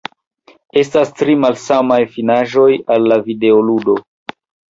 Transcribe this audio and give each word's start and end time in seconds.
Estas 0.81 1.11
tri 1.19 1.35
malsamaj 1.41 1.99
finaĵoj 2.17 2.67
al 2.97 3.07
la 3.13 3.21
videoludo. 3.31 3.99